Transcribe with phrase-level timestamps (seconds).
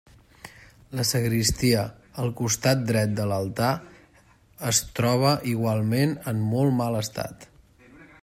[0.99, 1.83] La sagristia,
[2.23, 3.69] al costat dret de l'altar,
[4.71, 7.47] es troba igualment en molt mal estat.